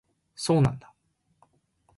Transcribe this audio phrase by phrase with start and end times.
[0.33, 0.91] そうなんだ